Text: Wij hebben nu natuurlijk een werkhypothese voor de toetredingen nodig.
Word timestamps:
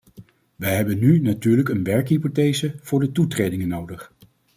Wij 0.55 0.75
hebben 0.75 0.99
nu 0.99 1.19
natuurlijk 1.19 1.69
een 1.69 1.83
werkhypothese 1.83 2.75
voor 2.81 2.99
de 2.99 3.11
toetredingen 3.11 3.67
nodig. 3.67 4.13